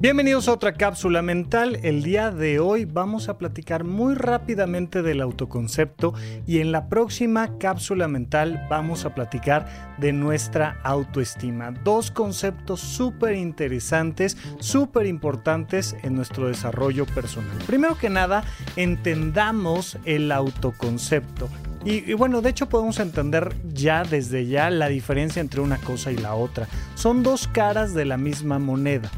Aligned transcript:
Bienvenidos 0.00 0.48
a 0.48 0.54
otra 0.54 0.72
cápsula 0.72 1.20
mental. 1.20 1.78
El 1.82 2.02
día 2.02 2.30
de 2.30 2.58
hoy 2.58 2.86
vamos 2.86 3.28
a 3.28 3.36
platicar 3.36 3.84
muy 3.84 4.14
rápidamente 4.14 5.02
del 5.02 5.20
autoconcepto 5.20 6.14
y 6.46 6.60
en 6.60 6.72
la 6.72 6.88
próxima 6.88 7.58
cápsula 7.58 8.08
mental 8.08 8.66
vamos 8.70 9.04
a 9.04 9.14
platicar 9.14 9.94
de 9.98 10.14
nuestra 10.14 10.80
autoestima. 10.84 11.72
Dos 11.84 12.10
conceptos 12.10 12.80
súper 12.80 13.34
interesantes, 13.34 14.38
súper 14.58 15.04
importantes 15.04 15.94
en 16.02 16.14
nuestro 16.14 16.48
desarrollo 16.48 17.04
personal. 17.04 17.58
Primero 17.66 17.98
que 17.98 18.08
nada, 18.08 18.42
entendamos 18.76 19.98
el 20.06 20.32
autoconcepto. 20.32 21.50
Y, 21.84 22.10
y, 22.10 22.14
bueno, 22.14 22.40
de 22.40 22.48
hecho 22.48 22.70
podemos 22.70 23.00
entender 23.00 23.54
ya 23.74 24.04
desde 24.04 24.46
ya 24.46 24.70
la 24.70 24.88
diferencia 24.88 25.40
entre 25.40 25.60
una 25.60 25.76
cosa 25.76 26.10
y 26.10 26.16
la 26.16 26.34
otra. 26.34 26.68
Son 26.94 27.22
dos 27.22 27.48
caras 27.48 27.92
de 27.92 28.06
la 28.06 28.16
misma 28.16 28.58
moneda. 28.58 29.10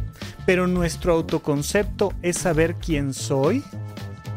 Pero 0.44 0.66
nuestro 0.66 1.12
autoconcepto 1.12 2.12
es 2.20 2.36
saber 2.36 2.74
quién 2.74 3.14
soy 3.14 3.62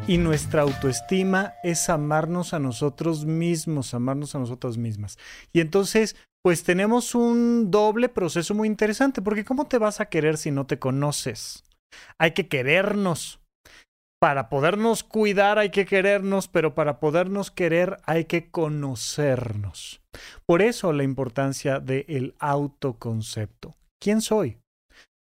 y 0.06 0.18
nuestra 0.18 0.62
autoestima 0.62 1.54
es 1.64 1.88
amarnos 1.88 2.54
a 2.54 2.60
nosotros 2.60 3.24
mismos, 3.24 3.92
amarnos 3.92 4.36
a 4.36 4.38
nosotras 4.38 4.76
mismas. 4.76 5.18
Y 5.52 5.60
entonces, 5.60 6.14
pues 6.44 6.62
tenemos 6.62 7.16
un 7.16 7.72
doble 7.72 8.08
proceso 8.08 8.54
muy 8.54 8.68
interesante, 8.68 9.20
porque 9.20 9.44
¿cómo 9.44 9.66
te 9.66 9.78
vas 9.78 10.00
a 10.00 10.06
querer 10.06 10.36
si 10.36 10.52
no 10.52 10.64
te 10.64 10.78
conoces? 10.78 11.64
Hay 12.18 12.32
que 12.32 12.46
querernos. 12.46 13.40
Para 14.20 14.48
podernos 14.48 15.02
cuidar 15.02 15.58
hay 15.58 15.70
que 15.70 15.86
querernos, 15.86 16.48
pero 16.48 16.74
para 16.74 17.00
podernos 17.00 17.50
querer 17.50 17.98
hay 18.04 18.26
que 18.26 18.50
conocernos. 18.50 20.00
Por 20.46 20.62
eso 20.62 20.92
la 20.92 21.02
importancia 21.02 21.80
del 21.80 22.34
autoconcepto. 22.38 23.74
¿Quién 24.00 24.20
soy? 24.20 24.58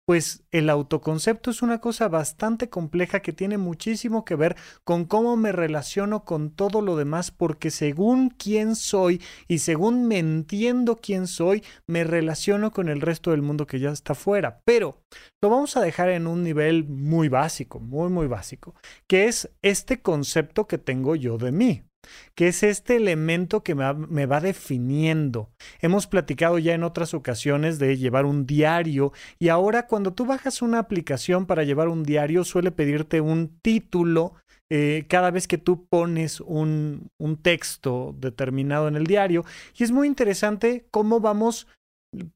Pues 0.04 0.44
el 0.50 0.70
autoconcepto 0.70 1.50
es 1.50 1.62
una 1.62 1.80
cosa 1.80 2.08
bastante 2.08 2.68
compleja 2.68 3.20
que 3.20 3.32
tiene 3.32 3.58
muchísimo 3.58 4.24
que 4.24 4.34
ver 4.34 4.56
con 4.84 5.04
cómo 5.04 5.36
me 5.36 5.52
relaciono 5.52 6.24
con 6.24 6.50
todo 6.50 6.82
lo 6.82 6.96
demás, 6.96 7.30
porque 7.30 7.70
según 7.70 8.30
quién 8.30 8.74
soy 8.74 9.20
y 9.46 9.58
según 9.58 10.08
me 10.08 10.18
entiendo 10.18 10.96
quién 10.96 11.26
soy, 11.26 11.62
me 11.86 12.04
relaciono 12.04 12.72
con 12.72 12.88
el 12.88 13.00
resto 13.00 13.30
del 13.30 13.42
mundo 13.42 13.66
que 13.66 13.78
ya 13.78 13.90
está 13.90 14.14
fuera. 14.14 14.62
Pero 14.64 15.02
lo 15.40 15.50
vamos 15.50 15.76
a 15.76 15.80
dejar 15.80 16.08
en 16.10 16.26
un 16.26 16.42
nivel 16.42 16.88
muy 16.88 17.28
básico, 17.28 17.78
muy, 17.78 18.10
muy 18.10 18.26
básico, 18.26 18.74
que 19.06 19.26
es 19.26 19.50
este 19.62 20.02
concepto 20.02 20.66
que 20.66 20.78
tengo 20.78 21.14
yo 21.14 21.38
de 21.38 21.52
mí 21.52 21.89
que 22.34 22.48
es 22.48 22.62
este 22.62 22.96
elemento 22.96 23.62
que 23.62 23.74
me 23.74 24.26
va, 24.26 24.40
definiendo. 24.40 25.50
Hemos 25.80 26.06
platicado 26.06 26.58
ya 26.58 26.74
en 26.74 26.82
otras 26.82 27.14
ocasiones 27.14 27.78
de 27.78 27.96
llevar 27.96 28.24
un 28.24 28.46
diario 28.46 29.12
y 29.38 29.48
ahora 29.48 29.86
cuando 29.86 30.12
tú 30.12 30.24
bajas 30.26 30.62
una 30.62 30.78
aplicación 30.78 31.46
para 31.46 31.64
llevar 31.64 31.88
un 31.88 32.02
diario 32.02 32.44
suele 32.44 32.70
pedirte 32.70 33.20
un 33.20 33.58
título 33.60 34.34
eh, 34.70 35.04
cada 35.08 35.30
vez 35.30 35.48
que 35.48 35.58
tú 35.58 35.86
pones 35.86 36.40
un, 36.40 37.10
un 37.18 37.36
texto 37.36 38.14
determinado 38.18 38.88
en 38.88 38.96
el 38.96 39.06
diario 39.06 39.44
y 39.76 39.82
es 39.82 39.90
muy 39.90 40.06
interesante 40.06 40.86
cómo 40.90 41.20
vamos 41.20 41.66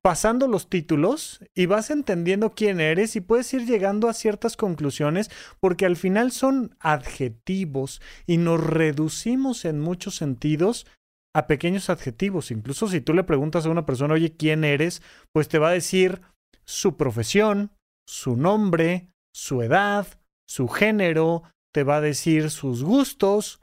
pasando 0.03 0.47
los 0.47 0.69
títulos 0.69 1.41
y 1.55 1.67
vas 1.67 1.91
entendiendo 1.91 2.55
quién 2.55 2.81
eres 2.81 3.17
y 3.17 3.21
puedes 3.21 3.53
ir 3.55 3.67
llegando 3.67 4.09
a 4.09 4.15
ciertas 4.15 4.57
conclusiones 4.57 5.31
porque 5.61 5.85
al 5.85 5.97
final 5.97 6.31
son 6.31 6.77
adjetivos 6.79 8.01
y 8.27 8.37
nos 8.37 8.65
reducimos 8.65 9.65
en 9.65 9.81
muchos 9.81 10.17
sentidos 10.17 10.87
a 11.35 11.47
pequeños 11.47 11.91
adjetivos. 11.91 12.51
Incluso 12.51 12.87
si 12.87 13.01
tú 13.01 13.13
le 13.13 13.25
preguntas 13.25 13.67
a 13.67 13.71
una 13.71 13.87
persona, 13.87 14.15
oye, 14.15 14.37
¿quién 14.37 14.63
eres? 14.65 15.03
Pues 15.33 15.49
te 15.49 15.59
va 15.59 15.71
a 15.71 15.73
decir 15.73 16.21
su 16.65 16.97
profesión, 16.97 17.73
su 18.07 18.37
nombre, 18.37 19.11
su 19.35 19.63
edad, 19.63 20.07
su 20.49 20.69
género, 20.69 21.43
te 21.75 21.83
va 21.83 21.97
a 21.97 22.01
decir 22.01 22.51
sus 22.51 22.85
gustos, 22.85 23.61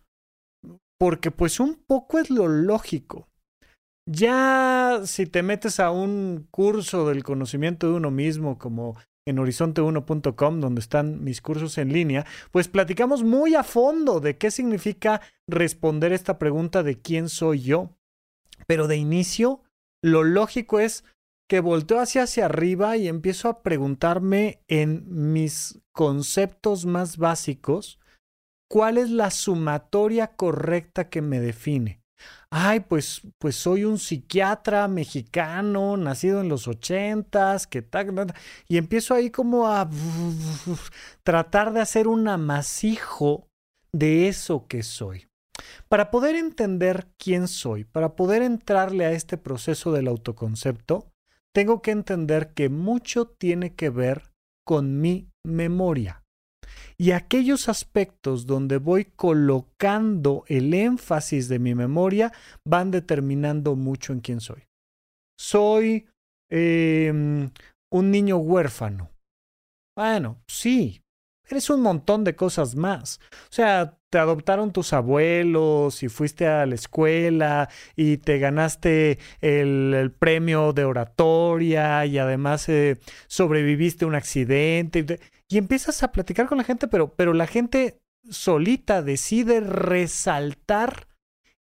porque 0.99 1.31
pues 1.31 1.59
un 1.61 1.75
poco 1.75 2.19
es 2.19 2.29
lo 2.29 2.47
lógico. 2.49 3.30
Ya 4.07 5.01
si 5.05 5.25
te 5.27 5.43
metes 5.43 5.79
a 5.79 5.91
un 5.91 6.47
curso 6.49 7.07
del 7.07 7.23
conocimiento 7.23 7.87
de 7.87 7.93
uno 7.93 8.11
mismo, 8.11 8.57
como 8.57 8.97
en 9.27 9.37
horizonte1.com, 9.37 10.59
donde 10.59 10.81
están 10.81 11.23
mis 11.23 11.41
cursos 11.41 11.77
en 11.77 11.93
línea, 11.93 12.25
pues 12.51 12.67
platicamos 12.67 13.23
muy 13.23 13.55
a 13.55 13.63
fondo 13.63 14.19
de 14.19 14.37
qué 14.37 14.49
significa 14.49 15.21
responder 15.47 16.11
esta 16.11 16.39
pregunta 16.39 16.81
de 16.83 16.99
quién 16.99 17.29
soy 17.29 17.61
yo. 17.61 17.91
Pero 18.67 18.87
de 18.87 18.97
inicio, 18.97 19.61
lo 20.03 20.23
lógico 20.23 20.79
es 20.79 21.03
que 21.47 21.59
volteo 21.59 21.99
hacia 21.99 22.23
hacia 22.23 22.45
arriba 22.45 22.97
y 22.97 23.07
empiezo 23.07 23.49
a 23.49 23.61
preguntarme 23.61 24.63
en 24.67 25.33
mis 25.33 25.81
conceptos 25.93 26.85
más 26.85 27.17
básicos, 27.17 27.99
¿cuál 28.69 28.97
es 28.97 29.09
la 29.09 29.29
sumatoria 29.31 30.35
correcta 30.35 31.09
que 31.09 31.21
me 31.21 31.39
define? 31.39 32.00
Ay, 32.49 32.81
pues, 32.81 33.21
pues 33.37 33.55
soy 33.55 33.85
un 33.85 33.97
psiquiatra 33.97 34.87
mexicano, 34.87 35.97
nacido 35.97 36.41
en 36.41 36.49
los 36.49 36.67
ochentas, 36.67 37.67
que 37.67 37.81
tal, 37.81 38.33
y 38.67 38.77
empiezo 38.77 39.13
ahí 39.13 39.29
como 39.29 39.67
a 39.67 39.89
tratar 41.23 41.73
de 41.73 41.81
hacer 41.81 42.07
un 42.07 42.27
amasijo 42.27 43.47
de 43.91 44.27
eso 44.27 44.67
que 44.67 44.83
soy. 44.83 45.27
Para 45.87 46.11
poder 46.11 46.35
entender 46.35 47.07
quién 47.17 47.47
soy, 47.47 47.83
para 47.83 48.15
poder 48.15 48.41
entrarle 48.41 49.05
a 49.05 49.11
este 49.11 49.37
proceso 49.37 49.91
del 49.91 50.07
autoconcepto, 50.07 51.11
tengo 51.53 51.81
que 51.81 51.91
entender 51.91 52.53
que 52.53 52.69
mucho 52.69 53.27
tiene 53.27 53.75
que 53.75 53.89
ver 53.89 54.31
con 54.65 55.01
mi 55.01 55.29
memoria. 55.43 56.20
Y 57.01 57.13
aquellos 57.13 57.67
aspectos 57.67 58.45
donde 58.45 58.77
voy 58.77 59.05
colocando 59.05 60.43
el 60.45 60.71
énfasis 60.71 61.49
de 61.49 61.57
mi 61.57 61.73
memoria 61.73 62.31
van 62.63 62.91
determinando 62.91 63.75
mucho 63.75 64.13
en 64.13 64.19
quién 64.19 64.39
soy. 64.39 64.67
Soy 65.35 66.05
em, 66.51 67.49
un 67.91 68.11
niño 68.11 68.37
huérfano. 68.37 69.09
Bueno, 69.97 70.43
sí, 70.47 71.01
eres 71.49 71.71
un 71.71 71.81
montón 71.81 72.23
de 72.23 72.35
cosas 72.35 72.75
más. 72.75 73.19
O 73.49 73.51
sea, 73.53 73.97
te 74.11 74.19
adoptaron 74.19 74.71
tus 74.71 74.93
abuelos 74.93 76.03
y 76.03 76.07
fuiste 76.07 76.45
a 76.45 76.67
la 76.67 76.75
escuela 76.75 77.67
y 77.95 78.17
te 78.17 78.37
ganaste 78.37 79.17
el, 79.39 80.13
premio 80.19 80.71
de 80.71 80.83
oratoria 80.83 82.05
y 82.05 82.19
además 82.19 82.69
eh, 82.69 82.99
sobreviviste 83.25 84.05
a 84.05 84.07
un 84.07 84.13
accidente 84.13 85.19
y 85.51 85.57
empiezas 85.57 86.01
a 86.01 86.13
platicar 86.13 86.47
con 86.47 86.57
la 86.57 86.63
gente, 86.63 86.87
pero, 86.87 87.13
pero 87.13 87.33
la 87.33 87.45
gente 87.45 87.99
solita 88.29 89.01
decide 89.01 89.59
resaltar 89.59 91.09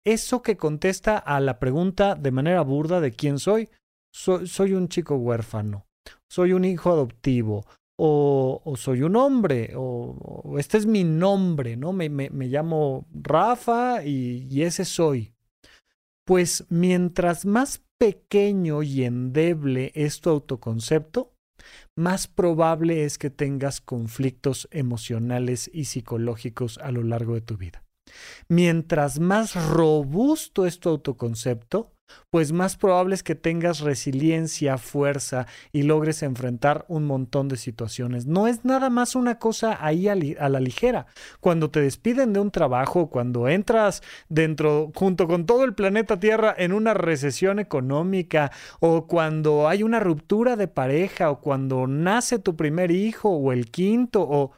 eso 0.03 0.41
que 0.41 0.57
contesta 0.57 1.17
a 1.17 1.39
la 1.39 1.59
pregunta 1.59 2.15
de 2.15 2.31
manera 2.31 2.61
burda 2.61 2.99
de 2.99 3.11
quién 3.11 3.37
soy. 3.37 3.69
soy 4.11 4.73
un 4.73 4.87
chico 4.87 5.15
huérfano, 5.17 5.85
soy 6.27 6.53
un 6.53 6.65
hijo 6.65 6.91
adoptivo, 6.91 7.63
o, 7.95 8.61
o 8.65 8.75
soy 8.75 9.03
un 9.03 9.15
hombre, 9.15 9.73
o, 9.75 10.55
este 10.57 10.79
es 10.79 10.87
mi 10.87 11.03
nombre, 11.03 11.77
¿no? 11.77 11.93
Me, 11.93 12.09
me, 12.09 12.31
me 12.31 12.47
llamo 12.47 13.05
Rafa 13.13 14.03
y, 14.03 14.47
y 14.49 14.63
ese 14.63 14.83
soy. 14.83 15.35
Pues 16.25 16.65
mientras 16.69 17.45
más 17.45 17.83
pequeño 17.99 18.81
y 18.81 19.03
endeble 19.03 19.91
es 19.93 20.21
tu 20.21 20.31
autoconcepto, 20.31 21.34
más 21.95 22.27
probable 22.27 23.05
es 23.05 23.17
que 23.17 23.29
tengas 23.29 23.81
conflictos 23.81 24.67
emocionales 24.71 25.69
y 25.73 25.85
psicológicos 25.85 26.77
a 26.79 26.91
lo 26.91 27.03
largo 27.03 27.35
de 27.35 27.41
tu 27.41 27.57
vida. 27.57 27.83
Mientras 28.47 29.19
más 29.19 29.55
robusto 29.69 30.65
es 30.65 30.79
tu 30.79 30.89
autoconcepto, 30.89 31.94
pues 32.29 32.51
más 32.51 32.75
probable 32.75 33.15
es 33.15 33.23
que 33.23 33.35
tengas 33.35 33.79
resiliencia, 33.79 34.77
fuerza 34.77 35.47
y 35.71 35.83
logres 35.83 36.23
enfrentar 36.23 36.85
un 36.87 37.05
montón 37.05 37.47
de 37.47 37.57
situaciones. 37.57 38.25
No 38.25 38.47
es 38.47 38.65
nada 38.65 38.89
más 38.89 39.15
una 39.15 39.39
cosa 39.39 39.77
ahí 39.79 40.07
a, 40.07 40.15
la 40.15 40.59
ligera. 40.59 41.07
Cuando 41.39 41.71
te 41.71 41.81
despiden 41.81 42.33
de 42.33 42.39
un 42.39 42.51
trabajo, 42.51 43.09
cuando 43.09 43.47
entras 43.47 44.03
dentro, 44.29 44.91
junto 44.93 45.27
con 45.27 45.45
todo 45.45 45.63
el 45.63 45.75
planeta 45.75 46.19
Tierra, 46.19 46.53
en 46.57 46.73
una 46.73 46.93
recesión 46.93 47.59
económica, 47.59 48.51
o 48.79 49.07
cuando 49.07 49.67
hay 49.67 49.83
una 49.83 49.99
ruptura 49.99 50.55
de 50.55 50.67
pareja, 50.67 51.31
o 51.31 51.39
cuando 51.39 51.87
nace 51.87 52.39
tu 52.39 52.55
primer 52.55 52.91
hijo, 52.91 53.29
o 53.29 53.51
el 53.51 53.71
quinto, 53.71 54.21
o 54.21 54.51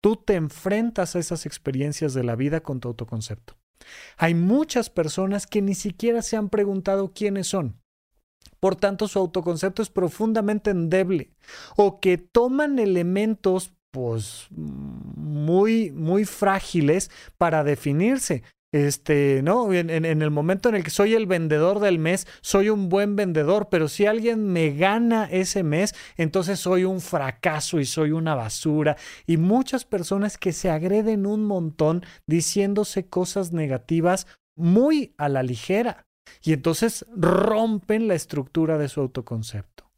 tú 0.00 0.16
te 0.16 0.34
enfrentas 0.34 1.16
a 1.16 1.18
esas 1.18 1.46
experiencias 1.46 2.14
de 2.14 2.22
la 2.22 2.36
vida 2.36 2.60
con 2.60 2.80
tu 2.80 2.88
autoconcepto. 2.88 3.55
Hay 4.16 4.34
muchas 4.34 4.90
personas 4.90 5.46
que 5.46 5.62
ni 5.62 5.74
siquiera 5.74 6.22
se 6.22 6.36
han 6.36 6.48
preguntado 6.48 7.12
quiénes 7.12 7.48
son. 7.48 7.80
Por 8.60 8.76
tanto, 8.76 9.08
su 9.08 9.18
autoconcepto 9.18 9.82
es 9.82 9.90
profundamente 9.90 10.70
endeble 10.70 11.32
o 11.76 12.00
que 12.00 12.18
toman 12.18 12.78
elementos 12.78 13.72
pues 13.90 14.46
muy 14.50 15.90
muy 15.92 16.24
frágiles 16.24 17.10
para 17.38 17.64
definirse. 17.64 18.42
Este, 18.76 19.40
¿no? 19.42 19.72
En, 19.72 19.90
en, 19.90 20.22
el 20.22 20.30
momento 20.30 20.68
en 20.68 20.74
el 20.74 20.84
que 20.84 20.90
soy 20.90 21.14
el 21.14 21.26
vendedor 21.26 21.80
del 21.80 21.98
mes, 21.98 22.26
soy 22.40 22.68
un 22.68 22.88
buen 22.88 23.16
vendedor, 23.16 23.68
pero 23.70 23.88
si 23.88 24.06
alguien 24.06 24.52
me 24.52 24.74
gana 24.74 25.28
ese 25.30 25.62
mes, 25.62 25.94
entonces 26.16 26.60
soy 26.60 26.84
un 26.84 27.00
fracaso 27.00 27.80
y 27.80 27.86
soy 27.86 28.10
una 28.10 28.34
basura. 28.34 28.96
Y 29.26 29.36
muchas 29.36 29.84
personas 29.84 30.36
que 30.38 30.52
se 30.52 30.70
agreden 30.70 31.26
un 31.26 31.44
montón 31.44 32.04
diciéndose 32.26 33.06
cosas 33.08 33.52
negativas 33.52 34.26
muy 34.56 35.14
a 35.16 35.28
la 35.28 35.42
ligera. 35.42 36.06
Y 36.42 36.52
entonces 36.52 37.06
rompen 37.14 38.08
la 38.08 38.14
estructura 38.14 38.78
de 38.78 38.88
su 38.88 39.00
autoconcepto. 39.00 39.90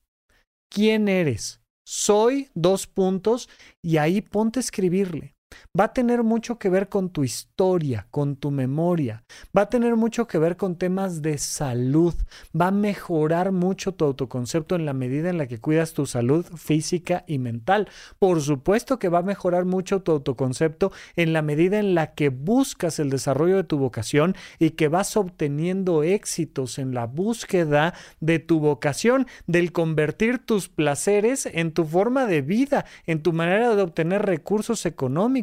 ¿Quién 0.71 1.09
eres? 1.09 1.61
Soy 1.87 2.51
dos 2.55 2.87
puntos 2.87 3.49
y 3.83 3.97
ahí 3.97 4.21
ponte 4.21 4.59
a 4.59 4.61
escribirle 4.61 5.38
va 5.79 5.85
a 5.85 5.93
tener 5.93 6.23
mucho 6.23 6.59
que 6.59 6.69
ver 6.69 6.89
con 6.89 7.11
tu 7.11 7.25
historia, 7.25 8.06
con 8.11 8.37
tu 8.37 8.50
memoria, 8.50 9.25
va 9.56 9.62
a 9.62 9.69
tener 9.69 9.97
mucho 9.97 10.27
que 10.27 10.39
ver 10.39 10.56
con 10.56 10.77
temas 10.77 11.23
de 11.23 11.39
salud, 11.39 12.15
va 12.59 12.69
a 12.69 12.73
mejorar 12.73 13.53
mucho 13.53 13.93
tu 13.93 14.05
autoconcepto 14.05 14.75
en 14.75 14.85
la 14.85 14.93
medida 14.93 15.31
en 15.31 15.39
la 15.39 15.47
que 15.47 15.61
cuidas 15.61 15.93
tu 15.93 16.06
salud 16.06 16.45
física 16.56 17.25
y 17.27 17.39
mental. 17.39 17.89
Por 18.19 18.41
supuesto 18.41 18.99
que 18.99 19.09
va 19.09 19.21
a 19.21 19.23
mejorar 19.23 19.65
mucho 19.65 20.03
tu 20.03 20.12
autoconcepto 20.12 20.93
en 21.17 21.33
la 21.33 21.43
medida 21.43 21.79
en 21.79 21.94
la 21.94 22.15
que 22.15 22.29
buscas 22.29 22.99
el 22.99 23.11
desarrollo 23.11 23.56
de 23.56 23.65
tu 23.65 23.79
vocación 23.79 24.35
y 24.59 24.71
que 24.71 24.89
vas 24.89 25.17
obteniendo 25.17 26.03
éxitos 26.03 26.79
en 26.79 26.94
la 26.94 27.06
búsqueda 27.06 27.94
de 28.21 28.39
tu 28.39 28.61
vocación, 28.61 29.27
del 29.47 29.73
convertir 29.73 30.39
tus 30.39 30.69
placeres 30.69 31.47
en 31.47 31.73
tu 31.73 31.85
forma 31.85 32.27
de 32.27 32.43
vida, 32.43 32.85
en 33.06 33.23
tu 33.23 33.33
manera 33.33 33.75
de 33.75 33.83
obtener 33.83 34.23
recursos 34.23 34.87
económicos 34.87 35.38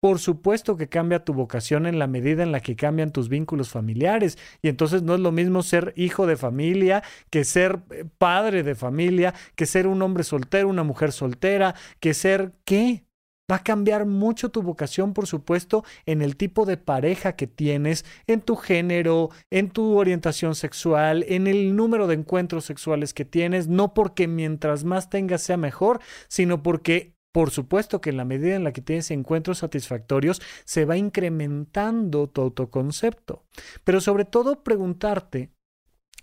por 0.00 0.18
supuesto 0.18 0.76
que 0.76 0.88
cambia 0.88 1.24
tu 1.24 1.34
vocación 1.34 1.86
en 1.86 1.98
la 1.98 2.06
medida 2.06 2.42
en 2.42 2.52
la 2.52 2.60
que 2.60 2.76
cambian 2.76 3.12
tus 3.12 3.28
vínculos 3.28 3.70
familiares. 3.70 4.38
Y 4.62 4.68
entonces 4.68 5.02
no 5.02 5.14
es 5.14 5.20
lo 5.20 5.32
mismo 5.32 5.62
ser 5.62 5.92
hijo 5.96 6.26
de 6.26 6.36
familia 6.36 7.02
que 7.30 7.44
ser 7.44 7.80
eh, 7.90 8.04
padre 8.18 8.62
de 8.62 8.74
familia, 8.74 9.34
que 9.54 9.66
ser 9.66 9.86
un 9.86 10.02
hombre 10.02 10.24
soltero, 10.24 10.68
una 10.68 10.84
mujer 10.84 11.12
soltera, 11.12 11.74
que 12.00 12.14
ser 12.14 12.52
qué. 12.64 13.04
Va 13.50 13.56
a 13.56 13.62
cambiar 13.64 14.06
mucho 14.06 14.50
tu 14.50 14.62
vocación, 14.62 15.12
por 15.12 15.26
supuesto, 15.26 15.84
en 16.06 16.22
el 16.22 16.36
tipo 16.36 16.64
de 16.64 16.78
pareja 16.78 17.34
que 17.36 17.46
tienes, 17.46 18.04
en 18.26 18.40
tu 18.40 18.56
género, 18.56 19.30
en 19.50 19.68
tu 19.68 19.98
orientación 19.98 20.54
sexual, 20.54 21.24
en 21.28 21.46
el 21.46 21.76
número 21.76 22.06
de 22.06 22.14
encuentros 22.14 22.64
sexuales 22.64 23.12
que 23.12 23.24
tienes, 23.24 23.68
no 23.68 23.94
porque 23.94 24.26
mientras 24.26 24.84
más 24.84 25.10
tengas 25.10 25.42
sea 25.42 25.56
mejor, 25.56 26.00
sino 26.28 26.62
porque 26.62 27.14
por 27.32 27.50
supuesto 27.50 28.00
que 28.00 28.10
en 28.10 28.18
la 28.18 28.24
medida 28.24 28.54
en 28.54 28.64
la 28.64 28.72
que 28.72 28.82
tienes 28.82 29.10
encuentros 29.10 29.58
satisfactorios, 29.58 30.40
se 30.64 30.84
va 30.84 30.96
incrementando 30.98 32.28
tu 32.28 32.42
autoconcepto. 32.42 33.44
Pero 33.84 34.00
sobre 34.00 34.26
todo 34.26 34.62
preguntarte, 34.62 35.50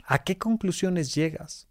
¿a 0.06 0.24
qué 0.24 0.38
conclusiones 0.38 1.14
llegas? 1.16 1.68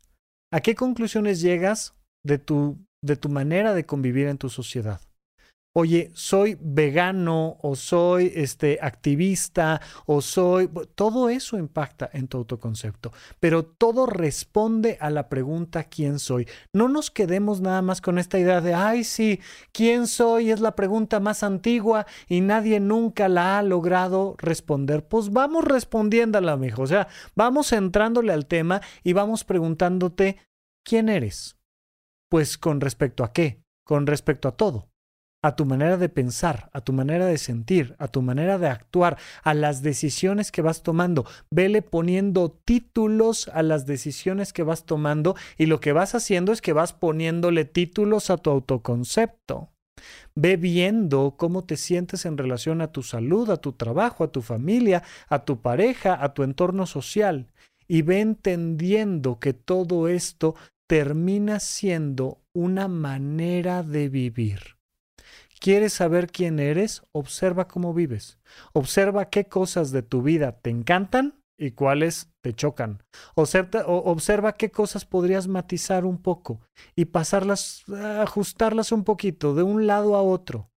¿A 0.53 0.61
qué 0.61 0.75
conclusiones 0.75 1.41
llegas 1.41 1.95
de 2.25 2.39
tu, 2.39 2.85
de 3.03 3.17
tu 3.17 3.29
manera 3.29 3.75
de 3.75 3.87
convivir 3.87 4.27
en 4.27 4.39
tu 4.39 4.49
sociedad? 4.49 5.01
Oye, 5.79 6.11
soy 6.13 6.59
vegano 6.61 7.57
o 7.63 7.77
soy 7.77 8.33
este, 8.35 8.81
activista 8.83 9.81
o 10.07 10.21
soy... 10.21 10.69
Todo 10.97 11.29
eso 11.29 11.57
impacta 11.57 12.11
en 12.13 12.27
tu 12.27 12.39
autoconcepto, 12.39 13.13
pero 13.39 13.65
todo 13.65 14.05
responde 14.05 14.99
a 15.01 15.09
la 15.09 15.29
pregunta 15.29 15.85
¿quién 15.85 16.19
soy? 16.19 16.49
No 16.73 16.89
nos 16.89 17.13
quedemos 17.13 17.61
nada 17.61 17.81
más 17.81 18.01
con 18.01 18.19
esta 18.19 18.41
idea 18.41 18.61
de, 18.61 18.75
ay, 18.75 19.05
sí, 19.05 19.39
¿quién 19.71 20.09
soy? 20.09 20.51
Es 20.51 20.59
la 20.59 20.75
pregunta 20.75 21.21
más 21.21 21.45
antigua 21.45 22.07
y 22.29 22.41
nadie 22.41 22.81
nunca 22.81 23.29
la 23.29 23.59
ha 23.59 23.63
logrado 23.63 24.35
responder. 24.39 25.07
Pues 25.07 25.31
vamos 25.31 25.65
respondiéndola, 25.65 26.57
mijo. 26.57 26.83
O 26.83 26.87
sea, 26.89 27.07
vamos 27.37 27.71
entrándole 27.73 28.33
al 28.33 28.47
tema 28.47 28.81
y 29.05 29.13
vamos 29.13 29.45
preguntándote, 29.45 30.39
¿quién 30.85 31.09
eres? 31.09 31.57
Pues 32.29 32.59
con 32.59 32.81
respecto 32.81 33.23
a 33.23 33.33
qué? 33.33 33.63
Con 33.85 34.09
respecto 34.09 34.49
a 34.49 34.57
todo 34.57 34.89
a 35.43 35.55
tu 35.55 35.65
manera 35.65 35.97
de 35.97 36.09
pensar, 36.09 36.69
a 36.73 36.81
tu 36.81 36.93
manera 36.93 37.27
de 37.27 37.39
sentir, 37.39 37.95
a 37.99 38.09
tu 38.09 38.23
manera 38.23 38.59
de 38.59 38.69
actuar, 38.69 39.19
a 39.43 39.55
las 39.55 39.83
decisiones 39.83 40.51
que 40.51 40.63
vas 40.63 40.83
tomando. 40.83 41.27
Vele 41.51 41.83
poniendo 41.83 42.51
títulos 42.65 43.49
a 43.55 43.63
las 43.63 43.87
decisiones 43.87 44.53
que 44.53 44.65
vas 44.65 44.85
tomando 44.85 45.37
y 45.57 45.67
lo 45.67 45.81
que 45.81 45.93
vas 45.93 46.15
haciendo 46.15 46.53
es 46.53 46.61
que 46.61 46.73
vas 46.73 46.93
poniéndole 46.93 47.65
títulos 47.65 48.31
a 48.31 48.37
tu 48.37 48.51
autoconcepto. 48.51 49.71
Ve 50.35 50.57
viendo 50.57 51.35
cómo 51.37 51.65
te 51.65 51.77
sientes 51.77 52.25
en 52.25 52.39
relación 52.39 52.81
a 52.81 52.93
tu 52.93 53.03
salud, 53.03 53.51
a 53.51 53.57
tu 53.57 53.73
trabajo, 53.73 54.25
a 54.25 54.33
tu 54.33 54.43
familia, 54.43 55.03
a 55.29 55.45
tu 55.45 55.61
pareja, 55.61 56.23
a 56.23 56.35
tu 56.35 56.43
entorno 56.43 56.87
social. 56.87 57.53
Y 57.89 58.03
ve 58.03 58.21
entendiendo 58.21 59.39
que 59.41 59.55
todo 59.55 60.09
esto 60.09 60.55
termina 60.87 61.59
siendo 61.59 62.41
una 62.53 62.87
manera 62.87 63.83
de 63.83 64.09
vivir. 64.09 64.78
¿Quieres 65.61 65.93
saber 65.93 66.29
quién 66.29 66.61
eres? 66.61 67.03
Observa 67.13 67.67
cómo 67.67 67.93
vives. 67.93 68.39
Observa 68.73 69.29
qué 69.29 69.49
cosas 69.49 69.91
de 69.91 70.03
tu 70.03 70.23
vida 70.23 70.53
te 70.53 70.71
encantan 70.71 71.43
y 71.59 71.73
cuáles 71.73 72.31
te 72.43 72.53
chocan. 72.55 73.03
Observa, 73.35 73.85
observa 73.87 74.53
qué 74.53 74.71
cosas 74.71 75.05
podrías 75.05 75.49
matizar 75.49 76.05
un 76.05 76.23
poco 76.23 76.61
y 76.95 77.07
pasarlas, 77.07 77.83
ajustarlas 78.21 78.93
un 78.93 79.03
poquito 79.03 79.55
de 79.55 79.65
un 79.65 79.87
lado 79.87 80.15
a 80.15 80.23
otro. 80.23 80.71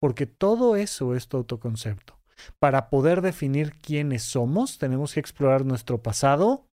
Porque 0.00 0.26
todo 0.26 0.76
eso 0.76 1.14
es 1.14 1.28
tu 1.28 1.36
autoconcepto. 1.36 2.18
Para 2.58 2.88
poder 2.88 3.20
definir 3.20 3.74
quiénes 3.78 4.22
somos, 4.22 4.78
tenemos 4.78 5.12
que 5.12 5.20
explorar 5.20 5.66
nuestro 5.66 6.02
pasado, 6.02 6.66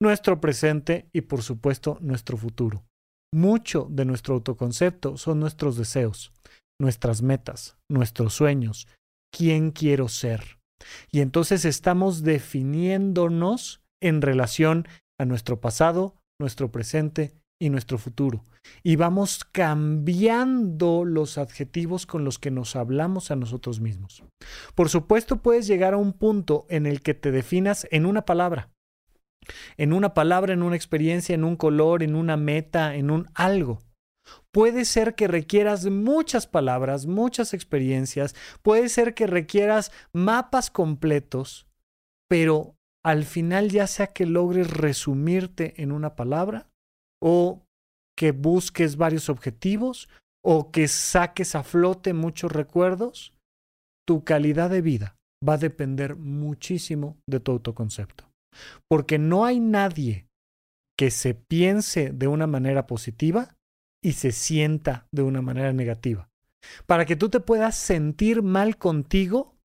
nuestro 0.00 0.40
presente 0.40 1.08
y 1.12 1.22
por 1.22 1.42
supuesto 1.42 1.96
nuestro 2.00 2.36
futuro. 2.36 2.84
Mucho 3.32 3.88
de 3.90 4.04
nuestro 4.04 4.34
autoconcepto 4.34 5.16
son 5.16 5.40
nuestros 5.40 5.76
deseos 5.76 6.32
nuestras 6.80 7.22
metas, 7.22 7.76
nuestros 7.88 8.34
sueños, 8.34 8.88
quién 9.32 9.70
quiero 9.70 10.08
ser. 10.08 10.58
Y 11.10 11.20
entonces 11.20 11.64
estamos 11.64 12.22
definiéndonos 12.22 13.80
en 14.00 14.22
relación 14.22 14.86
a 15.18 15.24
nuestro 15.24 15.60
pasado, 15.60 16.14
nuestro 16.38 16.70
presente 16.70 17.32
y 17.58 17.70
nuestro 17.70 17.98
futuro. 17.98 18.44
Y 18.82 18.96
vamos 18.96 19.44
cambiando 19.44 21.04
los 21.04 21.38
adjetivos 21.38 22.06
con 22.06 22.24
los 22.24 22.38
que 22.38 22.50
nos 22.50 22.76
hablamos 22.76 23.30
a 23.30 23.36
nosotros 23.36 23.80
mismos. 23.80 24.24
Por 24.74 24.88
supuesto, 24.88 25.38
puedes 25.38 25.66
llegar 25.66 25.94
a 25.94 25.98
un 25.98 26.12
punto 26.12 26.66
en 26.68 26.86
el 26.86 27.00
que 27.00 27.14
te 27.14 27.30
definas 27.30 27.86
en 27.90 28.06
una 28.06 28.26
palabra. 28.26 28.70
En 29.76 29.92
una 29.92 30.12
palabra, 30.12 30.52
en 30.52 30.62
una 30.62 30.76
experiencia, 30.76 31.34
en 31.34 31.44
un 31.44 31.56
color, 31.56 32.02
en 32.02 32.16
una 32.16 32.36
meta, 32.36 32.96
en 32.96 33.10
un 33.10 33.28
algo. 33.34 33.80
Puede 34.52 34.84
ser 34.84 35.14
que 35.14 35.28
requieras 35.28 35.86
muchas 35.86 36.46
palabras, 36.46 37.06
muchas 37.06 37.54
experiencias, 37.54 38.34
puede 38.62 38.88
ser 38.88 39.14
que 39.14 39.26
requieras 39.26 39.92
mapas 40.12 40.70
completos, 40.70 41.66
pero 42.28 42.76
al 43.04 43.24
final 43.24 43.70
ya 43.70 43.86
sea 43.86 44.08
que 44.08 44.26
logres 44.26 44.70
resumirte 44.70 45.80
en 45.82 45.92
una 45.92 46.16
palabra 46.16 46.68
o 47.22 47.62
que 48.16 48.32
busques 48.32 48.96
varios 48.96 49.28
objetivos 49.28 50.08
o 50.44 50.70
que 50.70 50.88
saques 50.88 51.54
a 51.54 51.62
flote 51.62 52.14
muchos 52.14 52.50
recuerdos, 52.52 53.34
tu 54.06 54.24
calidad 54.24 54.70
de 54.70 54.80
vida 54.80 55.16
va 55.46 55.54
a 55.54 55.58
depender 55.58 56.16
muchísimo 56.16 57.18
de 57.28 57.40
tu 57.40 57.52
autoconcepto. 57.52 58.30
Porque 58.88 59.18
no 59.18 59.44
hay 59.44 59.60
nadie 59.60 60.28
que 60.98 61.10
se 61.10 61.34
piense 61.34 62.10
de 62.10 62.26
una 62.26 62.46
manera 62.46 62.86
positiva 62.86 63.55
y 64.02 64.12
se 64.12 64.32
sienta 64.32 65.06
de 65.10 65.22
una 65.22 65.42
manera 65.42 65.72
negativa. 65.72 66.28
Para 66.86 67.04
que 67.04 67.16
tú 67.16 67.28
te 67.28 67.40
puedas 67.40 67.76
sentir 67.76 68.42
mal 68.42 68.76
contigo, 68.76 69.56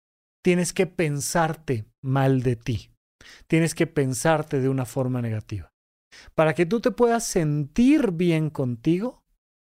tienes 0.44 0.74
que 0.74 0.88
pensarte 0.88 1.86
mal 2.02 2.42
de 2.44 2.56
ti. 2.56 2.92
Tienes 3.48 3.76
que 3.76 3.88
pensarte 3.88 4.60
de 4.60 4.70
una 4.70 4.86
forma 4.86 5.22
negativa. 5.22 5.72
Para 6.36 6.54
que 6.54 6.66
tú 6.66 6.82
te 6.82 6.92
puedas 6.92 7.26
sentir 7.26 8.12
bien 8.12 8.50
contigo, 8.50 9.24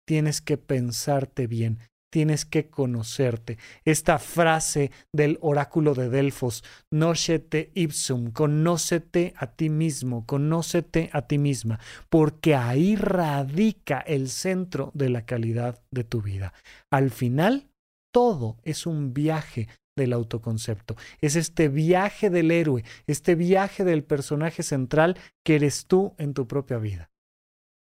tienes 0.06 0.40
que 0.40 0.56
pensarte 0.56 1.46
bien 1.46 1.80
tienes 2.10 2.44
que 2.44 2.68
conocerte. 2.68 3.58
Esta 3.84 4.18
frase 4.18 4.90
del 5.12 5.38
oráculo 5.40 5.94
de 5.94 6.08
Delfos, 6.08 6.64
Nocete 6.90 7.70
ipsum, 7.74 8.30
conócete 8.30 9.34
a 9.36 9.48
ti 9.48 9.68
mismo, 9.68 10.26
conócete 10.26 11.10
a 11.12 11.22
ti 11.22 11.38
misma, 11.38 11.80
porque 12.08 12.54
ahí 12.54 12.96
radica 12.96 14.00
el 14.00 14.28
centro 14.28 14.90
de 14.94 15.10
la 15.10 15.24
calidad 15.24 15.82
de 15.90 16.04
tu 16.04 16.22
vida. 16.22 16.52
Al 16.90 17.10
final, 17.10 17.68
todo 18.12 18.56
es 18.64 18.86
un 18.86 19.12
viaje 19.12 19.68
del 19.96 20.12
autoconcepto. 20.12 20.96
Es 21.20 21.36
este 21.36 21.68
viaje 21.68 22.30
del 22.30 22.50
héroe, 22.50 22.84
este 23.06 23.34
viaje 23.34 23.84
del 23.84 24.04
personaje 24.04 24.62
central 24.62 25.18
que 25.44 25.56
eres 25.56 25.86
tú 25.86 26.14
en 26.18 26.32
tu 26.32 26.46
propia 26.46 26.78
vida. 26.78 27.10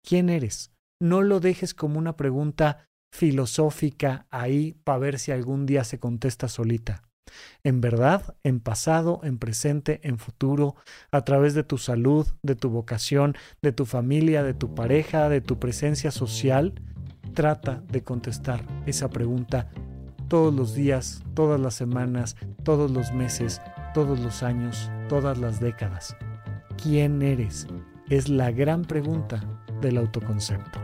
¿Quién 0.06 0.28
eres? 0.28 0.71
No 1.00 1.23
lo 1.23 1.40
dejes 1.40 1.75
como 1.75 1.99
una 1.99 2.16
pregunta 2.16 2.88
filosófica 3.14 4.26
ahí 4.33 4.76
para 4.83 4.99
ver 4.99 5.21
si 5.21 5.30
algún 5.30 5.66
día 5.66 5.85
se 5.85 6.00
contesta 6.00 6.49
solita. 6.49 7.04
En 7.62 7.80
verdad, 7.80 8.35
en 8.42 8.59
pasado, 8.59 9.21
en 9.23 9.38
presente, 9.38 10.00
en 10.02 10.18
futuro, 10.18 10.75
a 11.12 11.23
través 11.23 11.54
de 11.54 11.62
tu 11.62 11.78
salud, 11.78 12.26
de 12.42 12.56
tu 12.56 12.71
vocación, 12.71 13.37
de 13.62 13.71
tu 13.71 13.87
familia, 13.87 14.42
de 14.42 14.52
tu 14.52 14.75
pareja, 14.75 15.28
de 15.28 15.40
tu 15.40 15.61
presencia 15.61 16.11
social, 16.11 16.75
trata 17.35 17.85
de 17.88 18.02
contestar 18.02 18.64
esa 18.85 19.09
pregunta 19.09 19.71
todos 20.26 20.52
los 20.52 20.75
días, 20.75 21.23
todas 21.35 21.61
las 21.61 21.75
semanas, 21.75 22.37
todos 22.64 22.90
los 22.90 23.12
meses, 23.12 23.61
todos 23.94 24.18
los 24.18 24.42
años, 24.42 24.90
todas 25.09 25.38
las 25.38 25.61
décadas. 25.61 26.16
¿Quién 26.83 27.23
eres? 27.23 27.68
Es 28.11 28.28
la 28.28 28.50
gran 28.50 28.83
pregunta 28.83 29.40
del 29.80 29.99
autoconcepto. 29.99 30.83